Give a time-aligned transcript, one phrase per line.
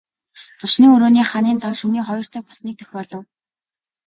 [0.61, 3.23] Зочны өрөөний ханын цаг шөнийн хоёр цаг болсныг дохиолов.